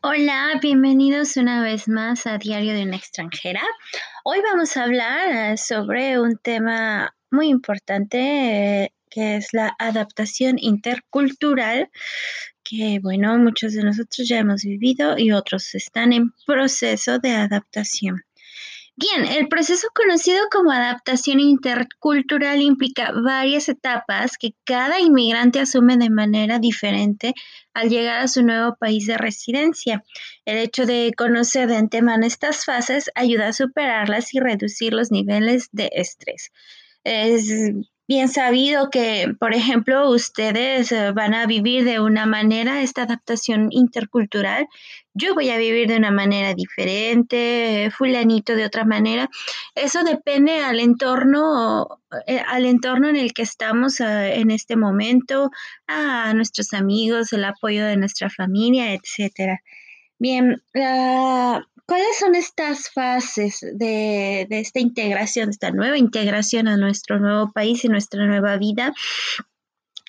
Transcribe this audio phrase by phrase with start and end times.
[0.00, 3.62] Hola, bienvenidos una vez más a Diario de una extranjera.
[4.22, 10.56] Hoy vamos a hablar eh, sobre un tema muy importante eh, que es la adaptación
[10.60, 11.90] intercultural
[12.62, 18.22] que, bueno, muchos de nosotros ya hemos vivido y otros están en proceso de adaptación.
[18.94, 26.10] Bien, el proceso conocido como adaptación intercultural implica varias etapas que cada inmigrante asume de
[26.10, 27.32] manera diferente
[27.72, 30.04] al llegar a su nuevo país de residencia.
[30.44, 35.68] El hecho de conocer de antemano estas fases ayuda a superarlas y reducir los niveles
[35.72, 36.50] de estrés.
[37.02, 37.50] Es
[38.08, 43.68] bien sabido que, por ejemplo, ustedes eh, van a vivir de una manera esta adaptación
[43.70, 44.66] intercultural.
[45.14, 49.28] Yo voy a vivir de una manera diferente, fulanito de otra manera.
[49.74, 55.50] Eso depende al entorno, eh, al entorno en el que estamos eh, en este momento,
[55.86, 59.60] a nuestros amigos, el apoyo de nuestra familia, etcétera.
[60.18, 67.52] Bien, la ¿Cuáles son estas fases de, esta integración, esta nueva integración a nuestro nuevo
[67.52, 68.94] país y nuestra nueva vida?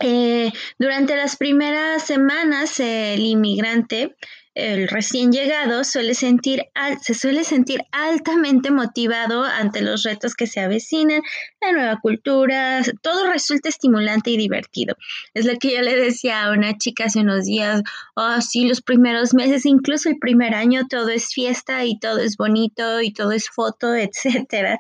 [0.02, 4.16] Eh, durante las primeras semanas, el inmigrante
[4.56, 6.66] el recién llegado suele sentir
[7.02, 11.22] se suele sentir altamente motivado ante los retos que se avecinan,
[11.60, 14.96] la nueva cultura, todo resulta estimulante y divertido.
[15.34, 17.82] Es lo que yo le decía a una chica hace unos días,
[18.16, 22.38] oh sí, los primeros meses, incluso el primer año, todo es fiesta y todo es
[22.38, 24.78] bonito y todo es foto, etcétera.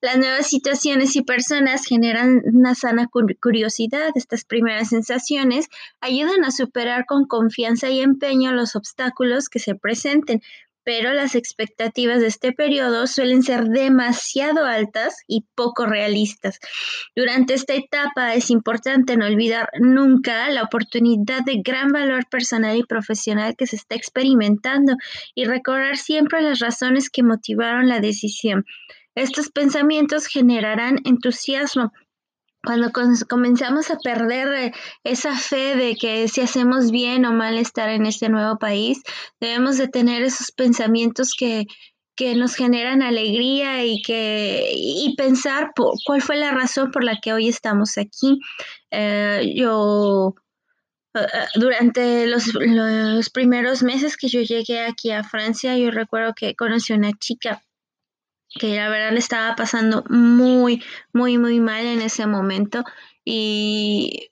[0.00, 3.08] Las nuevas situaciones y personas generan una sana
[3.40, 4.10] curiosidad.
[4.14, 5.66] Estas primeras sensaciones
[6.00, 8.99] ayudan a superar con confianza y empeño los obstáculos
[9.50, 10.42] que se presenten,
[10.84, 16.58] pero las expectativas de este periodo suelen ser demasiado altas y poco realistas.
[17.14, 22.82] Durante esta etapa es importante no olvidar nunca la oportunidad de gran valor personal y
[22.82, 24.94] profesional que se está experimentando
[25.34, 28.64] y recordar siempre las razones que motivaron la decisión.
[29.14, 31.92] Estos pensamientos generarán entusiasmo,
[32.62, 32.90] cuando
[33.28, 34.72] comenzamos a perder eh,
[35.04, 39.02] esa fe de que si hacemos bien o mal estar en este nuevo país,
[39.40, 41.66] debemos de tener esos pensamientos que,
[42.16, 45.70] que nos generan alegría y que y pensar
[46.04, 48.38] cuál fue la razón por la que hoy estamos aquí.
[48.90, 50.34] Eh, yo
[51.14, 51.20] eh,
[51.54, 56.92] durante los, los primeros meses que yo llegué aquí a Francia, yo recuerdo que conocí
[56.92, 57.62] una chica
[58.58, 62.84] que la verdad le estaba pasando muy, muy, muy mal en ese momento
[63.24, 64.30] y,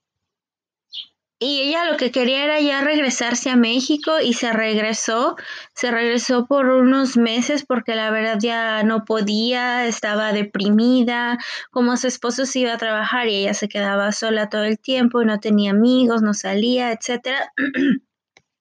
[1.40, 5.36] y ella lo que quería era ya regresarse a México y se regresó,
[5.72, 11.38] se regresó por unos meses porque la verdad ya no podía, estaba deprimida,
[11.70, 15.22] como su esposo se iba a trabajar y ella se quedaba sola todo el tiempo,
[15.22, 17.52] no tenía amigos, no salía, etcétera.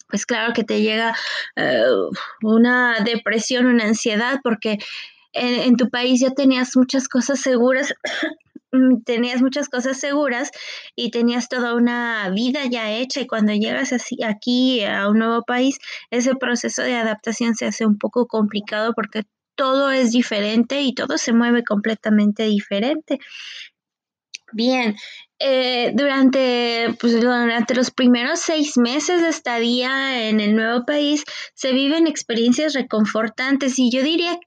[0.09, 1.13] Pues claro que te llega
[1.57, 1.83] eh,
[2.41, 4.77] una depresión, una ansiedad, porque
[5.37, 7.93] en, tu país ya tenías muchas cosas seguras,
[8.71, 10.51] mm, tenías muchas cosas seguras
[10.95, 15.43] y tenías toda una vida ya hecha y cuando llegas así aquí a un nuevo
[15.43, 15.79] país,
[16.11, 19.23] ese proceso de adaptación se hace un poco complicado porque
[19.55, 23.19] todo es diferente y todo se mueve completamente diferente.
[24.53, 24.95] Bien,
[25.39, 31.73] eh, durante, pues, durante los primeros seis meses de estadía en el nuevo país se
[31.73, 34.39] viven experiencias reconfortantes y yo diría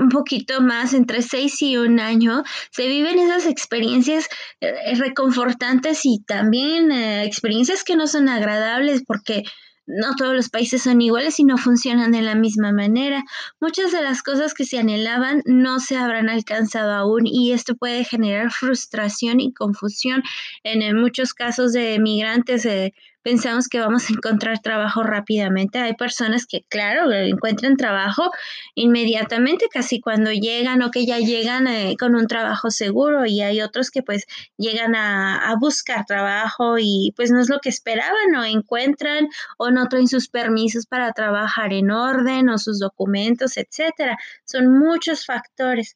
[0.00, 4.26] un poquito más, entre seis y un año, se viven esas experiencias
[4.60, 9.44] eh, reconfortantes y también eh, experiencias que no son agradables porque
[9.86, 13.24] no todos los países son iguales y no funcionan de la misma manera.
[13.60, 18.04] Muchas de las cosas que se anhelaban no se habrán alcanzado aún y esto puede
[18.04, 20.22] generar frustración y confusión
[20.62, 22.64] en, muchos casos de migrantes.
[22.66, 25.78] Eh, pensamos que vamos a encontrar trabajo rápidamente.
[25.78, 28.30] Hay personas que, claro, encuentran trabajo
[28.74, 33.60] inmediatamente, casi cuando llegan o que ya llegan eh, con un trabajo seguro y hay
[33.60, 34.26] otros que pues
[34.56, 39.28] llegan a, buscar trabajo y pues no es lo que esperaban o encuentran
[39.58, 44.16] o no traen sus permisos para trabajar en orden o sus documentos, etcétera.
[44.44, 45.94] Son muchos factores.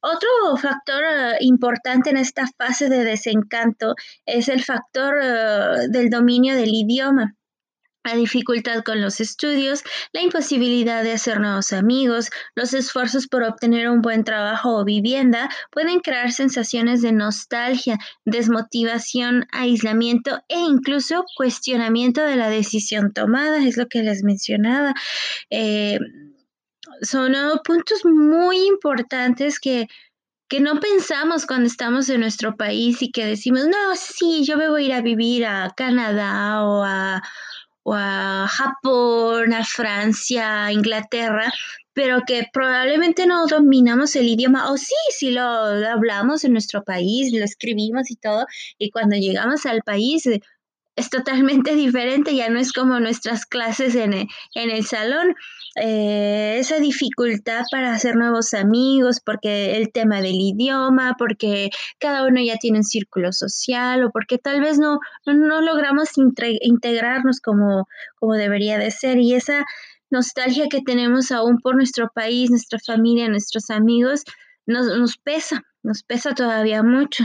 [0.00, 6.54] Otro factor eh, importante en esta fase de desencanto es el factor eh, del dominio
[6.58, 7.38] del idioma
[8.08, 9.82] la dificultad con los estudios,
[10.12, 15.48] la imposibilidad de hacer nuevos amigos, los esfuerzos por obtener un buen trabajo o vivienda
[15.70, 23.76] pueden crear sensaciones de nostalgia, desmotivación, aislamiento e incluso cuestionamiento de la decisión tomada, es
[23.76, 24.94] lo que les mencionaba.
[25.50, 25.98] Eh,
[27.02, 27.34] son
[27.64, 29.86] puntos muy importantes que
[30.48, 34.68] que no pensamos cuando estamos en nuestro país y que decimos, no, sí, yo me
[34.68, 37.22] voy a ir a vivir a Canadá o a,
[37.82, 41.52] o a Japón, a Francia, a Inglaterra,
[41.92, 47.32] pero que probablemente no dominamos el idioma, o sí, sí lo, hablamos en nuestro país,
[47.32, 48.46] lo escribimos y todo,
[48.78, 50.28] y cuando llegamos al país
[50.98, 55.34] es totalmente diferente, ya no es como nuestras clases en el, en el salón.
[55.80, 62.40] Eh, esa dificultad para hacer nuevos amigos, porque el tema del idioma, porque cada uno
[62.40, 67.86] ya tiene un círculo social o porque tal vez no, no, logramos integrarnos como,
[68.16, 69.18] como debería de ser.
[69.18, 69.64] Y esa
[70.10, 74.24] nostalgia que tenemos aún por nuestro país, nuestra familia, nuestros amigos,
[74.66, 77.24] nos, nos pesa, nos pesa todavía mucho.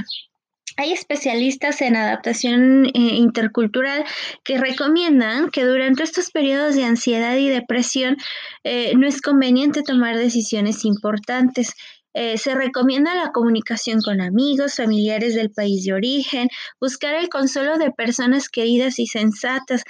[0.76, 4.04] Hay especialistas en adaptación eh, intercultural
[4.44, 8.18] que recomiendan que durante estos periodos de ansiedad y depresión
[8.64, 11.74] eh, no es conveniente tomar decisiones importantes.
[12.16, 16.48] Eh, se recomienda la comunicación con amigos, familiares del país de origen,
[16.80, 19.84] buscar el consuelo de personas queridas y sensatas.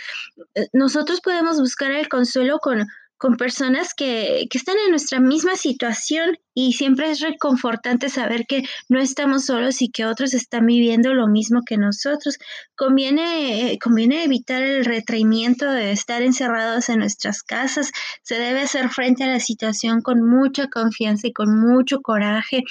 [0.71, 2.88] Nosotros podemos buscar el consuelo con,
[3.23, 8.63] con personas que, que, están en nuestra misma situación y siempre es reconfortante saber que
[8.89, 12.37] no estamos solos y que otros están viviendo lo mismo que nosotros.
[12.75, 17.93] Conviene, conviene evitar el retraimiento de estar encerrados en nuestras casas.
[18.23, 22.63] Se debe hacer frente a la situación con mucha confianza y con mucho coraje.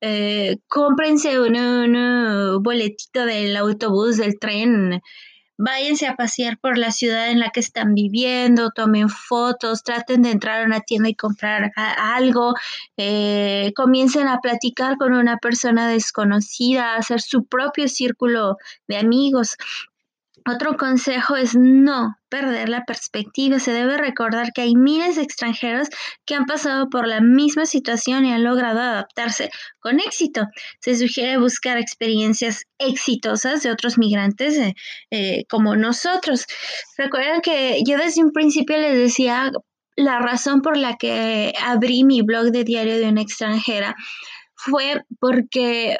[0.00, 5.02] Eh, cómprense un boletito del autobús, del tren
[5.58, 10.30] váyanse a pasear por la ciudad en la que están viviendo, tomen fotos, traten de
[10.30, 12.54] entrar a una tienda y comprar algo,
[12.96, 18.56] eh, comiencen a platicar con una persona desconocida, hacer su propio círculo
[18.88, 19.56] de amigos.
[20.48, 23.58] Otro consejo es no perder la perspectiva.
[23.58, 25.88] Se debe recordar que hay miles de extranjeros
[26.24, 29.50] que han pasado por la misma situación y han logrado adaptarse
[29.80, 30.46] con éxito.
[30.80, 34.74] Se sugiere buscar experiencias exitosas de otros migrantes eh,
[35.10, 36.46] eh, como nosotros.
[36.96, 39.50] Recuerden que yo desde un principio les decía
[39.96, 43.96] la razón por la que abrí mi blog de diario de una extranjera
[44.54, 45.96] fue porque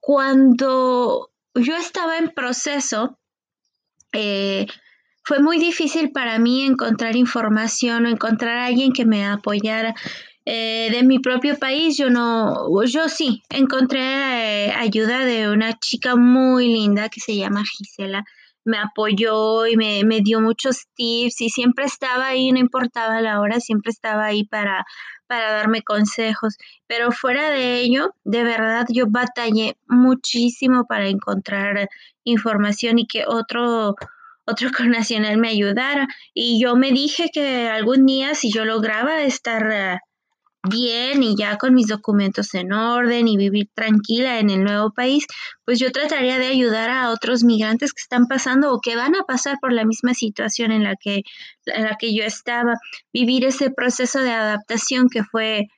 [0.00, 3.17] cuando yo estaba en proceso
[4.12, 4.66] eh,
[5.24, 9.94] fue muy difícil para mí encontrar información o encontrar a alguien que me apoyara.
[10.50, 16.16] Eh, de mi propio país, yo no, yo sí, encontré eh, ayuda de una chica
[16.16, 18.24] muy linda que se llama Gisela.
[18.64, 23.40] Me apoyó y me, me dio muchos tips y siempre estaba ahí, no importaba la
[23.40, 24.84] hora, siempre estaba ahí para,
[25.26, 26.56] para darme consejos.
[26.86, 31.88] Pero fuera de ello, de verdad yo batallé muchísimo para encontrar
[32.24, 33.94] información y que otro
[34.48, 36.08] otro connacional me ayudara.
[36.34, 39.98] Y yo me dije que algún día, si yo lograba estar eh,
[40.62, 45.26] bien y ya con mis documentos en orden y vivir tranquila en el nuevo país,
[45.64, 49.24] pues yo trataría de ayudar a otros migrantes que están pasando o que van a
[49.24, 51.22] pasar por la misma situación en la que,
[51.66, 52.74] en la que yo estaba.
[53.12, 55.68] Vivir ese proceso de adaptación que fue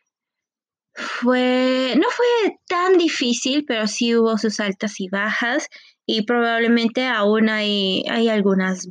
[0.95, 5.69] fue, no fue tan difícil, pero sí hubo sus altas y bajas
[6.07, 8.89] y probablemente aún hay, hay algunas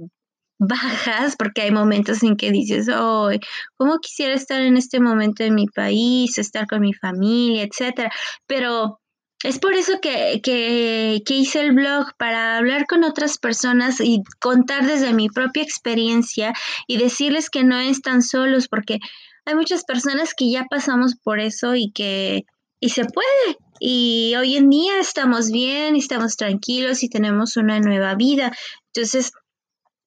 [0.60, 3.32] bajas porque hay momentos en que dices, oh,
[3.78, 8.12] ¿cómo quisiera estar en este momento en mi país, estar con mi familia, etcétera?
[8.46, 9.00] Pero
[9.44, 14.22] es por eso que, que, que, hice el blog, para hablar con otras personas y
[14.40, 16.54] contar desde mi propia experiencia
[16.88, 19.00] y decirles que no están solos, porque
[19.46, 22.44] hay muchas personas que ya pasamos por eso y que
[22.82, 23.58] y se puede.
[23.80, 28.52] Y hoy en día estamos bien, estamos tranquilos y tenemos una nueva vida.
[28.94, 29.32] Entonces,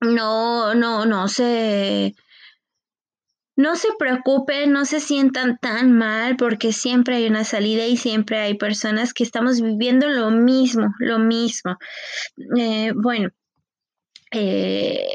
[0.03, 2.15] no, no, no se,
[3.57, 8.39] no se preocupen, no se sientan tan mal porque siempre hay una salida y siempre
[8.39, 11.77] hay personas que estamos viviendo lo mismo, lo mismo.
[12.57, 13.31] Eh, bueno,
[14.31, 15.07] eh,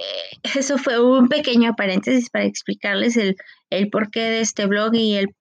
[0.55, 3.35] eso fue un pequeño paréntesis para explicarles el,
[3.69, 5.35] el porqué de este blog y el,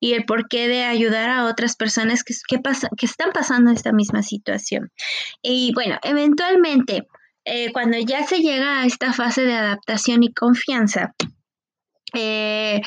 [0.00, 2.60] y el porqué de ayudar a otras personas que, que,
[2.96, 4.90] que están pasando esta misma situación.
[5.42, 7.06] Y bueno, eventualmente,
[7.52, 11.14] eh, cuando ya se llega a esta fase de adaptación y confianza,
[12.14, 12.80] eh,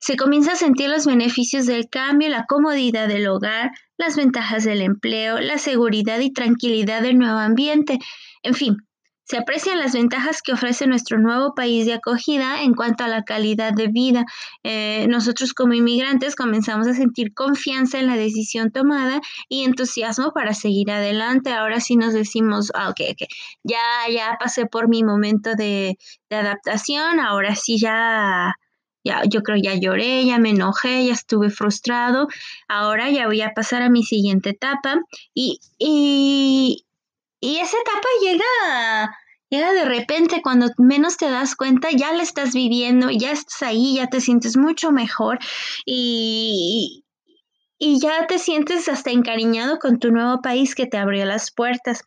[0.00, 4.82] se comienza a sentir los beneficios del cambio, la comodidad del hogar, las ventajas del
[4.82, 8.00] empleo, la seguridad y tranquilidad del nuevo ambiente.
[8.42, 8.76] En fin,
[9.28, 13.24] se aprecian las ventajas que ofrece nuestro nuevo país de acogida en cuanto a la
[13.24, 14.24] calidad de vida.
[14.62, 20.54] Eh, nosotros como inmigrantes comenzamos a sentir confianza en la decisión tomada y entusiasmo para
[20.54, 21.52] seguir adelante.
[21.52, 23.28] Ahora sí nos decimos, ah, ok, ok,
[23.64, 23.78] ya,
[24.10, 25.98] ya pasé por mi momento de,
[26.30, 28.54] de adaptación, ahora sí ya
[29.04, 32.28] ya, yo creo ya lloré, ya me enojé, ya estuve frustrado,
[32.68, 34.96] ahora ya voy a pasar a mi siguiente etapa
[35.34, 36.84] y, y,
[37.40, 39.10] y esa etapa llega
[39.50, 43.96] Llega de repente cuando menos te das cuenta, ya la estás viviendo, ya estás ahí,
[43.96, 45.38] ya te sientes mucho mejor
[45.86, 47.04] y,
[47.78, 52.02] y ya te sientes hasta encariñado con tu nuevo país que te abrió las puertas.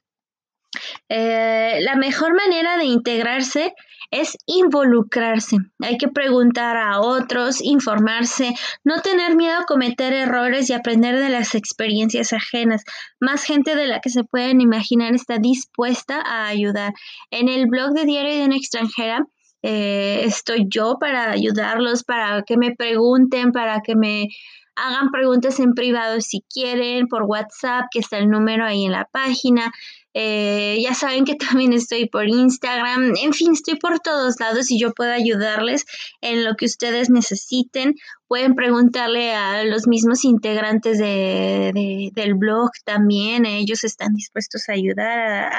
[1.10, 3.74] Eh, la mejor manera de integrarse
[4.12, 5.58] es involucrarse.
[5.80, 8.54] Hay que preguntar a otros, informarse,
[8.84, 12.84] no tener miedo a cometer errores y aprender de las experiencias ajenas.
[13.20, 16.94] Más gente de la que se pueden imaginar está dispuesta a ayudar.
[17.32, 19.26] En el blog de Diario de una extranjera
[19.64, 24.28] eh, estoy yo para ayudarlos, para que me pregunten, para que me
[24.76, 29.06] hagan preguntas en privado si quieren, por WhatsApp, que está el número ahí en la
[29.06, 29.72] página.
[30.14, 34.80] Eh, ya saben que también estoy por Instagram, en fin, estoy por todos lados y
[34.80, 35.86] yo puedo ayudarles
[36.22, 37.96] en lo que ustedes necesiten.
[38.28, 45.52] Pueden preguntarle a los mismos integrantes de, del blog también, ellos están dispuestos a ayudar,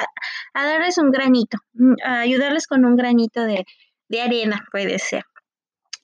[0.55, 1.59] a, darles un granito,
[2.05, 3.65] a ayudarles con un granito de,
[4.09, 5.25] de arena, puede ser.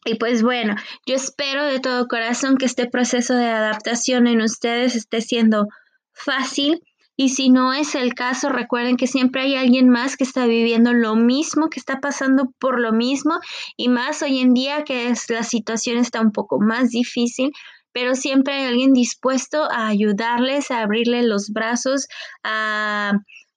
[0.08, 0.74] Y pues bueno,
[1.06, 5.68] yo espero de todo corazón que este proceso de adaptación en ustedes esté siendo
[6.12, 6.82] fácil.
[7.14, 10.94] Y si no es el caso, recuerden que siempre hay alguien más que está viviendo
[10.94, 13.38] lo mismo, que está pasando por lo mismo
[13.76, 17.52] y más hoy en día que es, la situación está un poco más difícil,
[17.92, 22.06] pero siempre hay alguien dispuesto a ayudarles, a abrirle los brazos,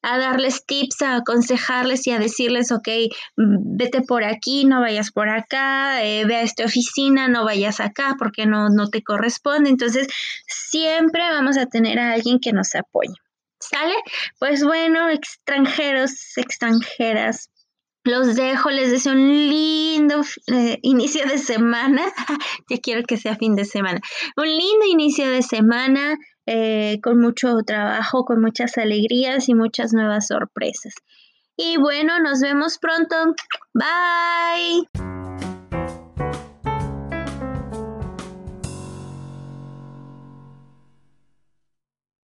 [0.02, 2.88] a, darles tips, a aconsejarles y a decirles, ok,
[3.36, 8.16] vete por aquí, no vayas por acá, eh, ve a esta oficina, no vayas acá
[8.18, 9.70] porque no, no te corresponde.
[9.70, 10.08] Entonces,
[10.48, 13.14] siempre vamos a tener a alguien que nos apoye.
[13.60, 13.94] ¿Sale?
[14.40, 17.51] Pues bueno, extranjeros, extranjeras,
[18.04, 22.02] los dejo, les deseo un lindo eh, inicio de semana.
[22.70, 24.00] ya quiero que sea fin de semana.
[24.38, 30.28] Un lindo inicio de semana eh, con mucho trabajo, con muchas alegrías y muchas nuevas
[30.28, 30.94] sorpresas.
[31.56, 33.16] Y bueno, nos vemos pronto.
[33.74, 35.21] Bye.